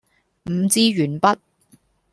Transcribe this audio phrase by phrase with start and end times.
[0.47, 1.37] 五支鉛筆